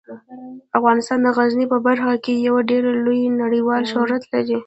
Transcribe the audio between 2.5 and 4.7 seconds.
ډیر لوړ نړیوال شهرت لري.